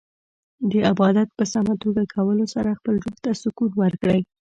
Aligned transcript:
د 0.69 0.73
عبادت 0.91 1.29
په 1.37 1.43
سمه 1.53 1.73
توګه 1.83 2.03
کولو 2.15 2.45
سره 2.53 2.77
خپل 2.79 2.95
روح 3.03 3.17
ته 3.23 3.31
سکون 3.41 3.71
ورکړئ. 3.81 4.21